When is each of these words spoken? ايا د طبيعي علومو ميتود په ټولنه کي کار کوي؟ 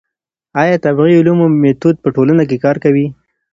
ايا 0.61 0.75
د 0.77 0.81
طبيعي 0.85 1.15
علومو 1.19 1.45
ميتود 1.61 1.95
په 2.03 2.09
ټولنه 2.15 2.43
کي 2.49 2.57
کار 2.65 2.75
کوي؟ 2.83 3.05